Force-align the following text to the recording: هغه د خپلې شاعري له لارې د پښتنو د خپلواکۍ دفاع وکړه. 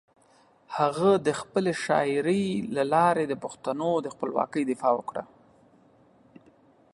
هغه 0.77 1.09
د 1.27 1.29
خپلې 1.41 1.71
شاعري 1.85 2.45
له 2.75 2.83
لارې 2.93 3.23
د 3.27 3.33
پښتنو 3.43 3.91
د 4.01 4.07
خپلواکۍ 4.13 4.63
دفاع 4.71 4.93
وکړه. 4.95 5.23